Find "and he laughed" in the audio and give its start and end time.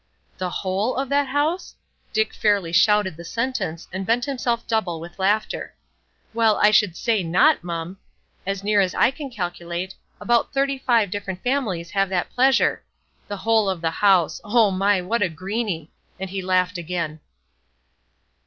16.19-16.79